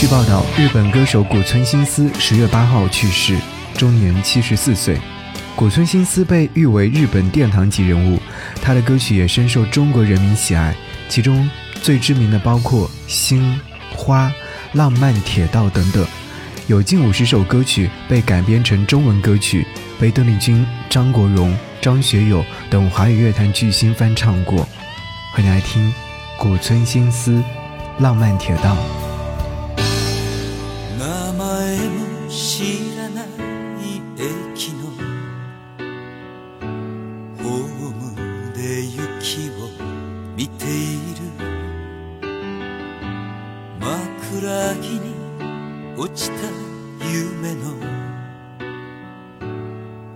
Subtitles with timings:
[0.00, 3.36] 据报道，日本歌手古村新司十月八号去世，
[3.74, 4.98] 终年七十四岁。
[5.54, 8.18] 古村新司被誉为日本殿堂级人物，
[8.62, 10.74] 他的歌曲也深受中国人民喜爱，
[11.10, 11.46] 其中
[11.82, 13.60] 最知名的包括《星》
[13.94, 14.28] 《花》
[14.72, 16.06] 《浪漫铁道》等等，
[16.66, 19.66] 有近五十首歌曲被改编成中文歌曲，
[19.98, 24.66] 被邓丽君、张国荣、张学友等华语乐坛巨星翻唱过。
[25.34, 25.92] 欢迎来听
[26.38, 27.32] 古村新司
[28.02, 28.74] 《浪漫铁道》。
[32.30, 33.26] 知らない
[34.16, 34.86] 駅の
[37.38, 39.52] ホームで雪を
[40.36, 40.68] 見てい
[41.16, 41.20] る。
[43.80, 45.12] 枕木に
[45.96, 46.36] 落ちた
[47.04, 47.74] 夢の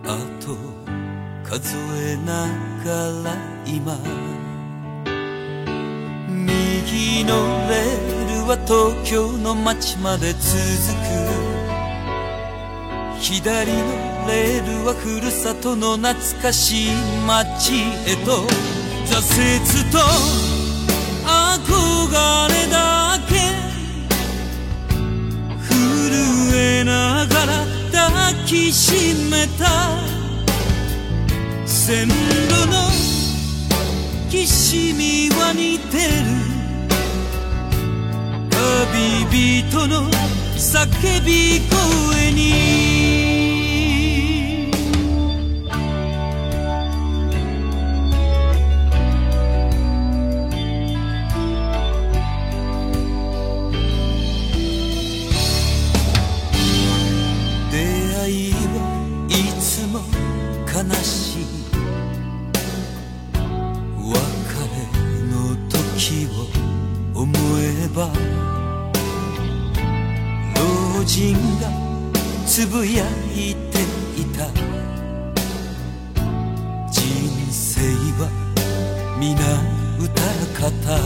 [0.04, 0.56] あと
[1.42, 2.46] 数えな
[2.84, 3.98] がら今。
[6.28, 7.30] 右の
[7.68, 10.44] レールは東京の街まで続
[11.18, 11.23] く。
[13.24, 13.78] 左の
[14.28, 16.90] レールはふるさとの懐かしい
[17.26, 17.72] 街
[18.06, 18.46] へと
[19.06, 19.96] 挫折と
[21.24, 23.32] 憧れだけ
[25.64, 29.96] 震えながら抱きしめた
[31.66, 32.12] 線路
[32.66, 32.90] の
[34.30, 36.54] きしみは似てる。
[38.50, 40.10] 旅人の
[40.56, 43.13] 叫び声に
[79.98, 80.22] 歌
[80.60, 80.98] 方。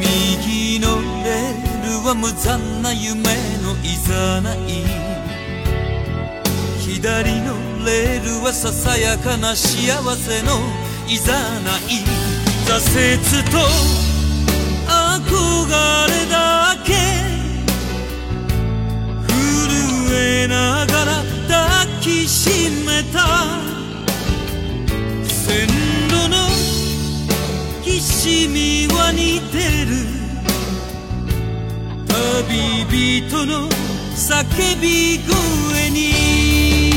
[0.00, 3.22] 右のレールは無残な夢
[3.62, 4.58] のいざない。
[6.78, 9.66] 左のレールはささやかな幸
[10.16, 10.60] せの
[11.08, 12.04] いざない。
[12.66, 13.18] 挫折
[13.50, 13.58] と
[14.86, 15.68] 憧
[16.08, 16.92] れだけ。
[19.28, 23.62] 震えながら抱きしめた。
[28.02, 29.92] しみは似てる。
[32.08, 33.68] 旅人の
[34.14, 36.91] 叫び声に。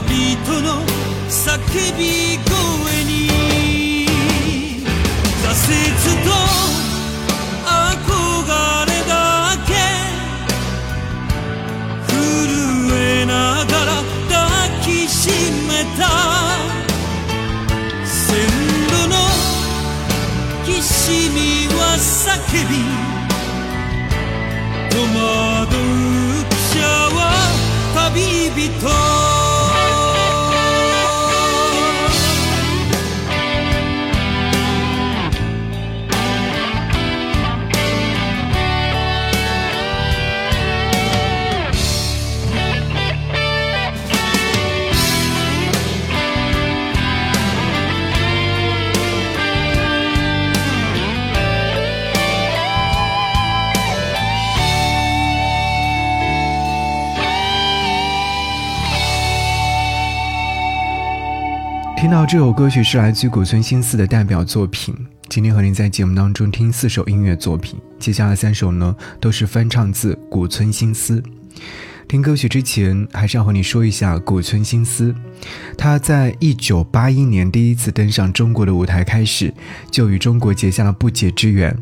[0.00, 0.80] 人の
[1.28, 1.52] 叫
[1.98, 3.28] び声に
[5.42, 5.80] 挫折
[6.24, 6.30] と
[7.64, 7.76] 憧
[8.86, 9.12] れだ
[9.66, 9.70] け
[12.08, 12.12] 震
[12.94, 13.32] えな
[13.66, 13.90] がら
[14.28, 14.40] 抱
[14.82, 15.28] きし
[15.68, 16.00] めた
[18.06, 18.48] 線
[18.88, 19.12] 路の
[20.64, 21.36] きしみ
[21.76, 22.26] は叫
[22.68, 22.72] び
[24.90, 25.78] 戸惑う
[26.48, 27.20] 汽車は
[27.94, 29.21] 旅人。
[62.26, 64.94] 这首歌曲是来自于古村新司的代表作品。
[65.28, 71.22] 今天和您在节目当中听四首音乐作品，接下来三首呢都是翻唱自古村新司。
[72.12, 75.14] 听歌曲之前，还是要和你说一下古村新司。
[75.78, 79.50] 他在一九八一年第一次登上中国的舞台开始，
[79.90, 81.74] 就与中国结下了不解之缘。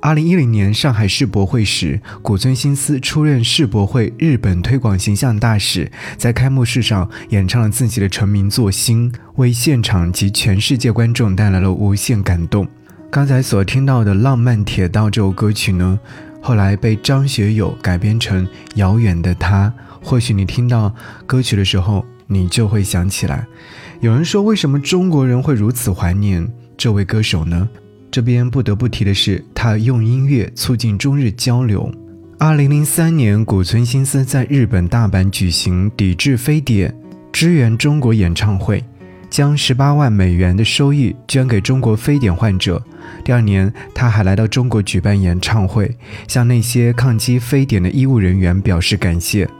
[0.00, 12.66] 二零一零年上海世博会时，古村新司出任世博会日本推广形象大使，在开幕式上演唱了自己的成名作《星》，为现场及全世界观众带来了无限感动。
[13.10, 16.00] 刚才所听到的《浪漫铁道》这首歌曲呢？
[16.46, 19.72] 后来被张学友改编成《遥远的他》，
[20.06, 20.94] 或许你听到
[21.24, 23.46] 歌曲的时候，你就会想起来。
[24.02, 26.46] 有人说，为什么中国人会如此怀念
[26.76, 27.66] 这位歌手呢？
[28.10, 31.90] 这边不得不提的是，他用音乐促进中日交流。
[32.38, 36.94] 二零零三年，古村新司在日本大阪举行抵制非典、
[37.32, 38.84] 支援中国演唱会。
[39.34, 42.80] 将十八万美元的收益捐给中国非典患者。
[43.24, 45.96] 第二年，他还来到中国举办演唱会，
[46.28, 49.50] 向那些抗击非典的医务人员表示感谢。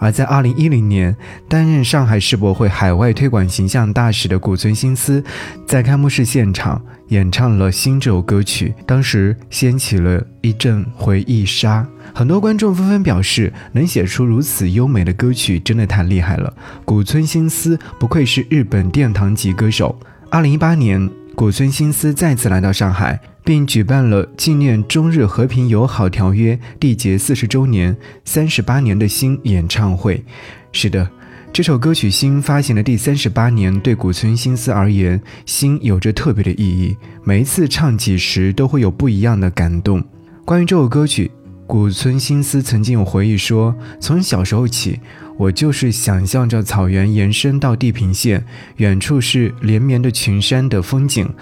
[0.00, 1.14] 而在二零一零年，
[1.46, 5.22] 担任上海世博会海外推广形象大使的古村新司，
[5.66, 11.86] 在开幕式现场演唱了《新》这首歌曲，当时掀起了一阵回忆杀。
[12.12, 16.52] 很多观众纷纷表示，能写出如此优美的歌曲，真的太厉害了。
[16.84, 19.94] 古村新司不愧是日本殿堂级歌手。
[20.30, 27.96] 二零一八年，古村新司再次来到上海，并举办了纪念中日和平友好条约缔结四十周年、
[28.26, 30.22] 三十八年的新演唱会。
[30.70, 31.08] 是的，
[31.50, 36.94] 这首歌曲《新》发行的第三十八年，对古村新司而言，《新》有着特别的意义。
[37.24, 40.04] 每一次唱起时，都会有不一样的感动。
[40.44, 41.30] 关于这首歌曲。
[41.66, 43.72] 古村新司曾经有回忆说
[44.02, 44.98] ：“从小时候起，
[45.40, 48.44] 我就是想象着草原延伸到地平线，
[48.76, 51.32] 远处是连绵的群山的风景。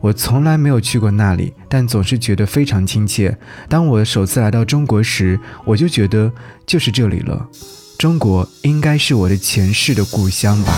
[0.00, 3.38] 我从来没有去过那里，但总是觉得非常亲切。
[3.68, 6.32] 当我首次来到中国时，我就觉得
[6.66, 7.48] 就是这里了。
[7.96, 10.76] 中国应该是我的前世的故乡吧。”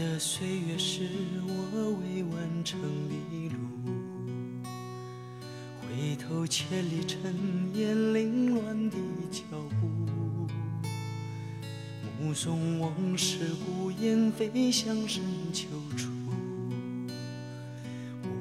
[0.00, 1.02] 的岁月是
[1.46, 3.14] 我未完成的
[3.50, 3.58] 路，
[5.82, 8.96] 回头千里尘烟凌乱的
[9.30, 9.42] 脚
[9.78, 10.48] 步，
[12.18, 15.66] 目送往事孤雁飞向深秋
[15.98, 16.08] 处，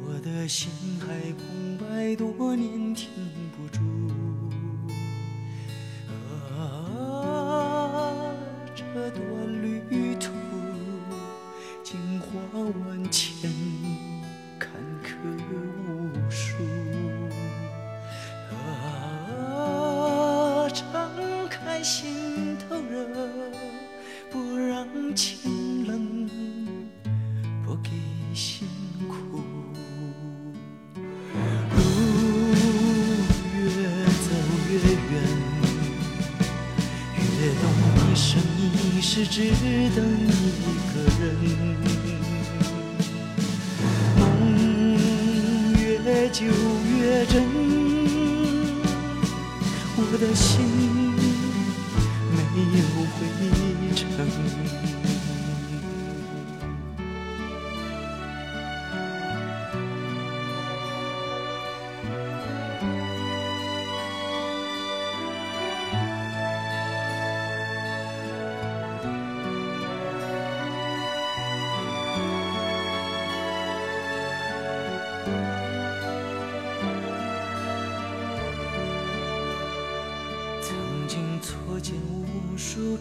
[0.05, 3.09] 我的心还空白，多年停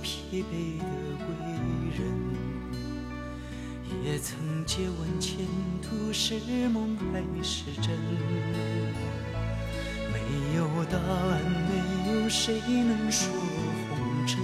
[0.02, 0.84] 疲惫的
[1.24, 1.26] 归
[1.96, 2.00] 人，
[4.04, 5.46] 也曾借问前
[5.82, 6.34] 途是
[6.68, 7.98] 梦还是真。
[10.12, 10.16] 没
[10.56, 13.32] 有答案，没有谁能说
[13.88, 14.38] 红尘，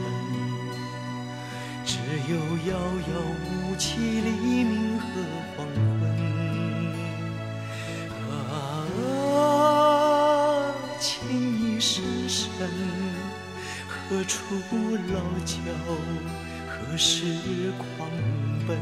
[1.84, 2.34] 只有
[2.70, 3.12] 遥遥
[3.44, 4.28] 无期黎
[4.64, 5.04] 明和
[5.56, 5.66] 黄
[6.00, 6.02] 昏。
[8.30, 8.32] 啊，
[10.99, 11.04] 情
[11.61, 12.50] 意深深。
[13.88, 14.43] 何处
[15.12, 15.61] 老桥？
[16.67, 17.25] 何时
[17.79, 18.11] 狂
[18.67, 18.76] 奔？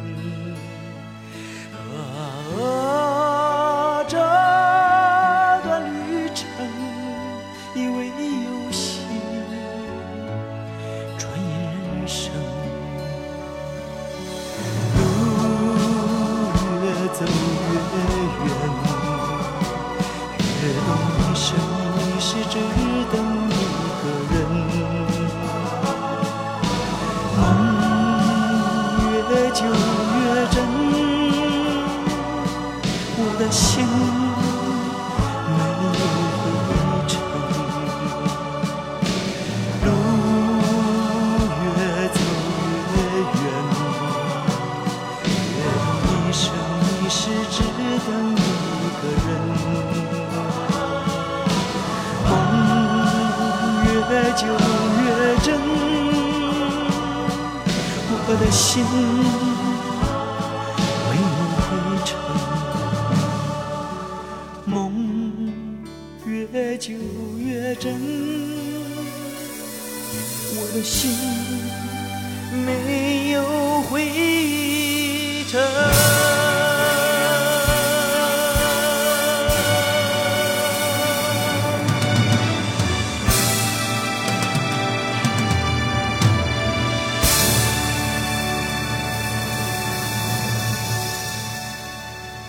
[1.75, 2.92] 啊，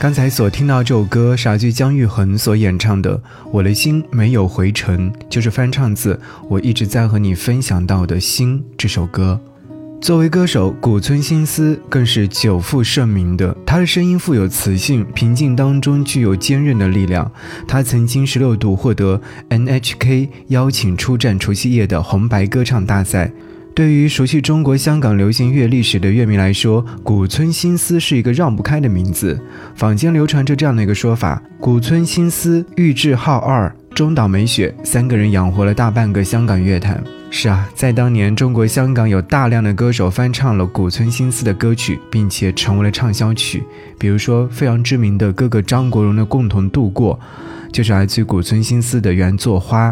[0.04, 3.18] 刚才所听到这首歌是来自姜育恒所演唱的
[3.54, 6.20] 《我的心没有回程》，就是翻唱自
[6.50, 9.40] 我一直在和你分享到的《心》这首歌。
[10.02, 13.56] 作为歌手，古村新司更是久负盛名的。
[13.66, 17.32] 他的声音富有磁性，平静当中具有坚韧的力量。
[17.66, 23.32] 他曾经十六度获得 NHK 邀请出战除夕夜的红白歌唱大赛。
[23.76, 29.40] 对于熟悉中国香港流行乐历史的乐迷来说，古村新司是一个绕不开的名字。
[29.74, 37.04] 坊间流传着这样的一个说法：古村新司、玉置浩二、中岛美雪三个人养活了大半个香港乐坛。
[37.32, 43.64] 是啊，在当年，中国香港有大量的歌手翻唱了古村新司的歌曲，并且成为了畅销曲。
[43.98, 47.16] 比如说，非常知名的哥哥张国荣的《共同度过》。
[47.72, 49.90] 就是来自于古村新司的原作《花》，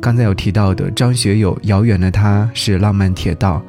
[0.00, 3.62] 刚才有提到的张学友《遥远的他》是《浪漫铁道》，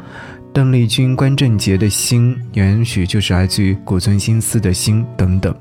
[0.53, 5.55] 邓丽君、关正杰的心，也许就是来自于古村新司的心等等。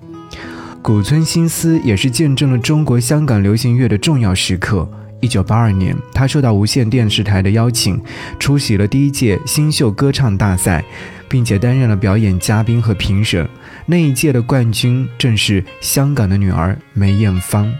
[0.82, 4.88] 古村新司也是见证了中国香港流行乐的重要时刻。
[5.20, 7.98] 一九八二年，他受到无线电视台的邀请，
[8.38, 10.84] 出席了第一届新秀歌唱大赛，
[11.28, 13.48] 并且担任了表演嘉宾和评审。
[13.86, 17.72] 那一届的冠军正是香港的女儿梅艳芳。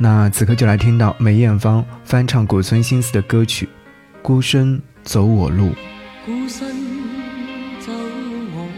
[0.00, 3.66] 那此刻就来听到梅艳芳翻唱古村新司的歌曲
[4.22, 5.64] 《孤身走我路》。
[6.24, 6.68] 孤身
[7.80, 8.68] 走我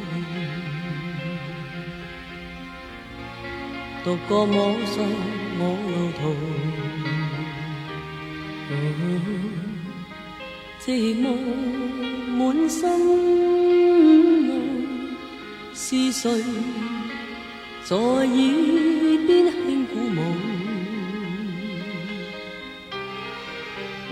[4.02, 5.04] 路，独个摸索
[5.58, 6.22] 我路途。
[10.80, 11.24] 寂寞
[12.38, 12.88] 满心
[14.48, 14.48] 内，
[15.74, 16.42] 是谁
[17.84, 18.24] 在耳
[19.26, 19.28] 边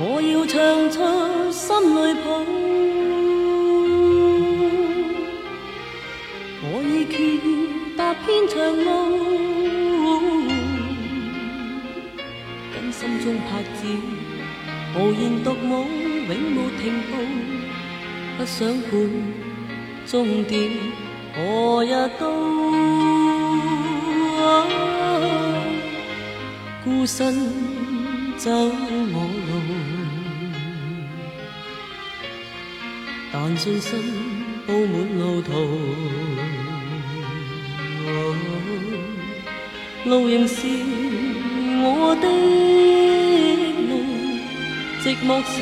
[0.00, 1.02] 我要唱出
[1.50, 2.28] 心里抱，
[6.62, 7.46] 我已决意
[7.96, 8.86] 踏遍长路，
[12.72, 13.78] 跟心中拍子。
[14.94, 15.84] 无言独舞，
[16.28, 17.12] 永无停步，
[18.38, 18.94] 不想管
[20.06, 20.70] 终点
[21.34, 22.22] 何日到。
[26.84, 27.52] 孤身
[28.36, 28.48] 走
[33.58, 33.98] 信心
[34.68, 35.50] 布满路途，
[40.04, 40.68] 路仍是
[41.82, 42.28] 我的
[43.88, 43.90] 路。
[45.02, 45.60] 寂寞时，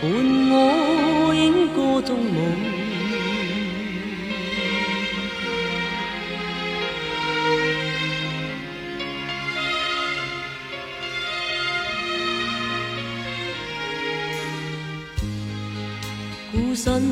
[0.00, 0.04] 伴
[0.52, 2.75] 我影歌中舞。
[16.76, 17.02] 身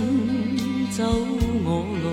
[0.90, 1.02] 走
[1.64, 2.06] 我路，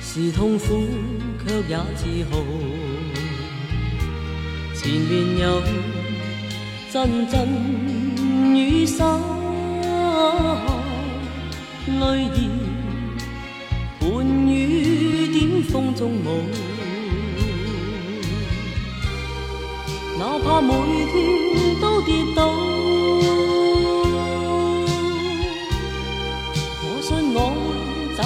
[0.00, 0.86] 是痛苦，
[1.44, 2.38] 却也自豪。
[4.76, 5.60] 前面有
[6.92, 7.48] 阵阵
[8.56, 9.04] 雨洒
[11.88, 12.38] 泪儿
[13.98, 14.08] 伴
[14.48, 16.44] 雨点风中舞，
[20.16, 20.72] 哪怕每
[21.10, 21.14] 天
[21.80, 22.54] 都跌倒，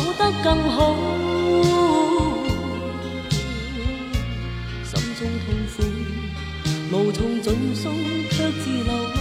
[0.05, 0.95] 走得更好。
[4.85, 5.77] 心中痛苦
[6.93, 7.89] 无从尽诉，
[8.31, 9.17] 却自流露。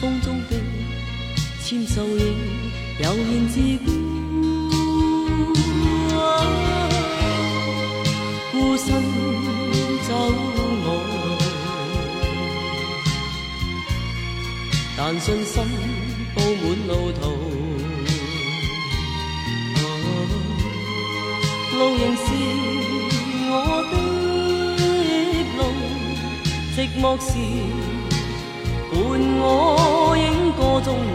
[0.00, 0.52] 风中的
[1.60, 2.36] 纤手影，
[3.00, 3.90] 悠然自顾。
[8.52, 8.86] 孤身
[10.06, 10.88] 走我路，
[14.96, 15.54] 但信心
[16.32, 17.53] 布满路途。
[21.78, 22.26] 路仍是
[23.50, 23.52] 我
[23.90, 23.94] 的
[25.56, 25.60] 路。
[26.76, 27.28] 寂寞时，
[28.90, 28.96] 伴
[29.40, 29.42] 我
[30.16, 30.88] 影歌中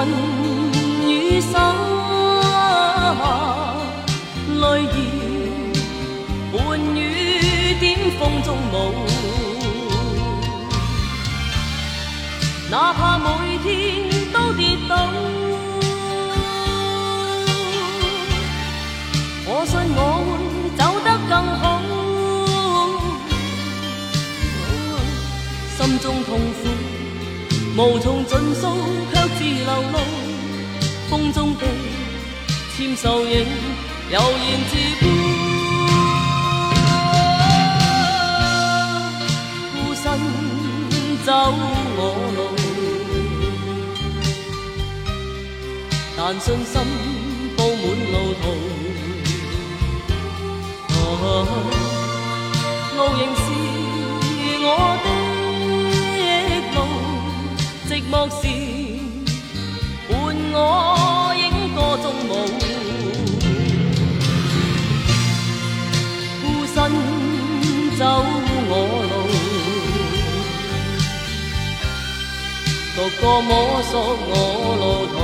[0.00, 0.16] 阵阵
[1.10, 1.74] 雨洒，
[4.60, 4.96] 泪儿
[6.52, 6.56] 伴
[6.96, 6.98] 雨
[7.78, 7.84] 点
[8.18, 8.74] 风中舞。
[12.70, 13.68] 哪怕每天
[14.32, 14.90] 都跌倒，
[19.44, 20.28] 我信我会
[20.78, 21.62] 走得更好。
[25.76, 26.60] 心中痛苦
[27.80, 28.66] 无从尽诉，
[29.10, 29.98] 却自流露。
[31.08, 31.64] 风中的
[32.76, 33.46] 签售影
[34.10, 35.02] 悠然自顾。
[39.72, 40.04] 孤身
[41.24, 41.28] 走
[41.96, 41.98] 我
[42.36, 42.38] 路，
[46.18, 46.72] 但信心
[47.56, 47.82] 布满
[48.12, 48.44] 路途。
[50.92, 51.24] 啊，
[52.94, 53.38] 路仍是
[54.66, 54.68] 我
[55.02, 55.09] 的。
[58.10, 58.42] 寂寞时，
[60.08, 60.12] 伴
[60.52, 60.58] 我
[61.38, 61.42] 影
[61.76, 62.30] 歌中舞，
[66.42, 66.76] 孤身
[67.96, 68.00] 走
[68.68, 68.72] 我
[69.10, 69.14] 路，
[72.96, 73.48] 独个摸
[73.84, 73.92] 索
[74.26, 74.32] 我
[74.80, 75.16] 路途。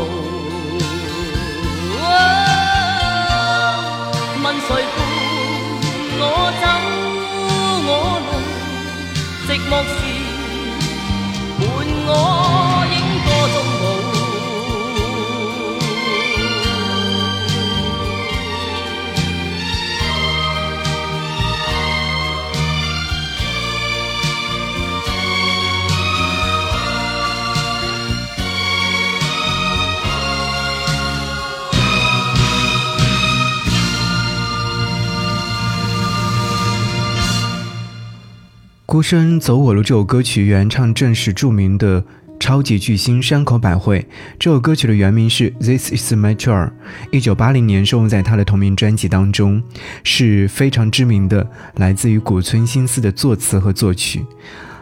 [4.45, 4.97] 问谁伴
[6.21, 6.23] 我
[6.63, 6.65] 走
[7.89, 7.91] 我
[8.27, 8.31] 路？
[9.49, 9.99] 寂寞时，
[11.59, 11.65] 伴
[12.07, 12.46] 我。
[39.07, 42.05] 孤身走我路这首歌曲原唱正是著名的
[42.41, 44.05] 超级巨星山口百惠。
[44.37, 46.73] 这首歌曲的原名是《This Is My t o u r
[47.13, 49.63] 一九八零年收录在他的同名专辑当中，
[50.03, 54.25] 是非常知名的，来自于古村新司的作词和作曲。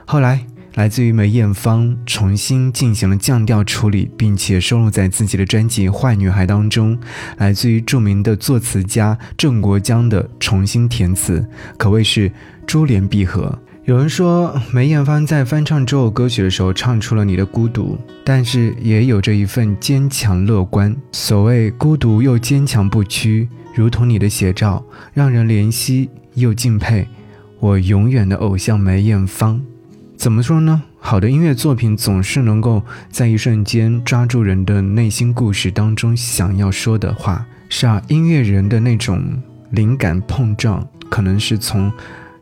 [0.06, 6.98] 后来，来自于梅艳芳重新进行了降调处理，并且收录在自己的专辑《坏女孩》当中。
[7.36, 12.32] 来自于著名的作词家郑国江的重新填词，可谓是
[12.66, 13.60] 珠联璧合。
[13.86, 20.96] 有人说，梅艳芳在翻唱这首歌曲的时候，唱出了你的孤独，但是也有着一份坚强乐观。
[21.12, 27.06] 所谓孤独又坚强不屈，如同你的写照，让人怜惜又敬佩。
[27.60, 29.60] 我永远的偶像梅艳芳，
[30.16, 30.82] 怎么说呢？
[30.98, 37.44] 好的音乐作品总是能够在一瞬间抓住人的内心故事当中想要说的话。
[37.68, 39.22] 是啊，音乐人的那种
[39.72, 41.92] 灵感碰撞，可能是从。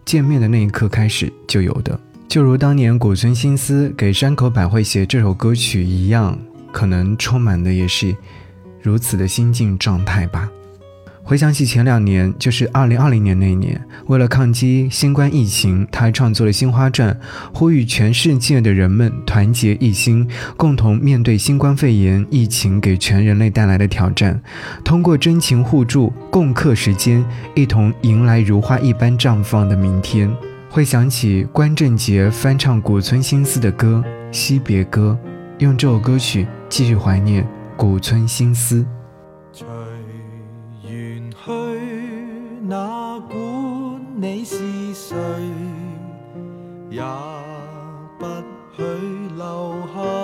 [0.04, 6.38] 见面的那一刻开始就有的，就如当年古村新司给山口百惠写这首歌曲一样，
[6.72, 8.14] 可能充满的也是
[8.80, 10.50] 如此的心境状态吧。
[11.24, 17.14] 回想起前两年，就是二零二零年那一年，为了抗击新冠疫情，他还创作了《新花传》，
[17.54, 24.42] 呼吁全世界的人们团结一心，共同面对新冠肺炎疫情给全人类带来的挑战，
[24.84, 30.28] 通过真情互助，共克时艰，一同迎来如花一般绽放的明天。
[30.68, 34.02] 会想起关正杰翻唱古村新司的歌
[34.36, 35.16] 《惜别歌》，
[35.62, 38.84] 用这首歌曲继续怀念古村新司。
[44.22, 45.16] 你是谁？
[46.90, 47.02] 也
[48.20, 48.26] 不
[48.76, 48.84] 许
[49.34, 50.21] 留下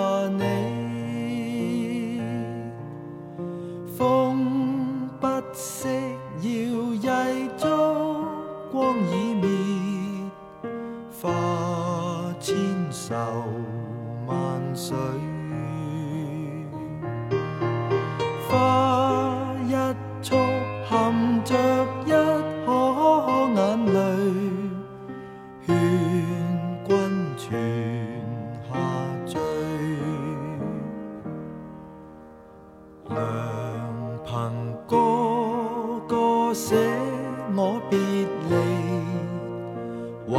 [40.29, 40.37] 唯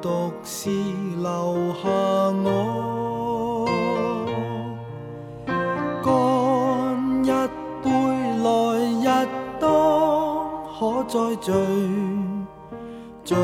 [0.00, 1.88] 独是留下
[2.44, 3.66] 我。
[6.02, 6.08] 干
[7.24, 7.28] 一
[7.82, 7.86] 杯
[8.42, 8.48] 来
[9.04, 9.28] 日
[9.60, 9.64] 当，
[10.78, 11.52] 可再聚，
[13.22, 13.34] 聚。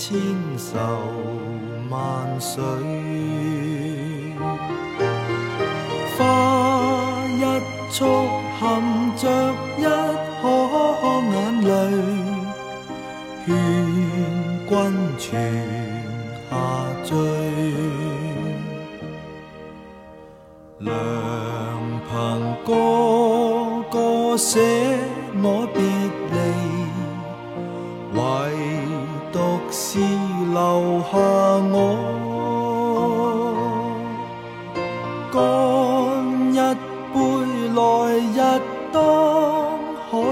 [0.00, 0.16] 千
[0.56, 0.78] 愁
[1.90, 2.58] 万绪。
[6.16, 6.18] 花
[7.36, 7.44] 一
[7.92, 7.98] 束
[8.58, 8.64] 含
[9.18, 9.28] 着
[9.76, 9.84] 一
[10.40, 10.42] 颗
[11.30, 11.36] 眼
[11.68, 11.68] 泪，
[13.44, 13.48] 劝
[14.66, 14.70] 君
[15.18, 15.28] 泉
[16.48, 16.56] 下
[17.04, 17.10] 醉。
[20.78, 20.88] 良
[22.08, 22.10] 朋
[22.64, 22.68] 个
[23.90, 23.94] 个
[24.38, 24.58] 舍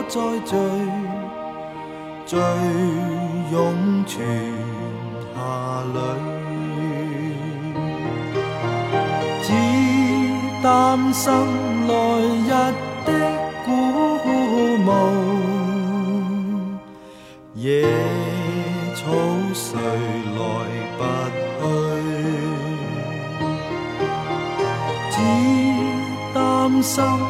[0.09, 0.15] 再
[0.47, 0.57] 聚，
[2.25, 2.41] 醉
[3.53, 3.57] 涌
[4.07, 4.17] 泉
[5.35, 5.39] 下
[5.93, 5.97] 里。
[9.43, 9.47] 只
[10.63, 11.31] 担心
[11.87, 11.93] 来
[12.49, 12.51] 日
[13.05, 13.09] 的
[13.67, 13.69] 古
[14.79, 14.89] 墓，
[17.55, 17.83] 野
[18.95, 19.05] 草
[19.53, 19.69] 谁
[20.39, 20.41] 来
[20.99, 21.01] 拔
[21.61, 21.63] 去？
[25.11, 25.17] 只
[26.33, 26.37] 担
[26.83, 27.28] 心。